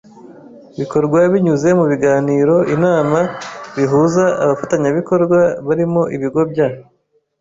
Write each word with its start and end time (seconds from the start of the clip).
bikorwa 0.79 1.19
binyuze 1.31 1.69
mu 1.79 1.85
biganiro 1.91 2.55
inama 2.75 3.19
bihuza 3.75 4.23
abafatanyabikorwa 4.43 5.39
barimo 5.67 6.01
ibigo 6.15 6.41
bya 6.51 6.67